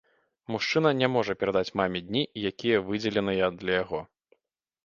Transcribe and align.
Мужчына 0.53 0.91
не 1.01 1.09
можа 1.15 1.35
перадаць 1.43 1.75
маме 1.81 1.99
дні, 2.07 2.23
якія 2.51 2.77
выдзеленыя 2.89 3.53
для 3.61 3.73
яго. 3.83 4.01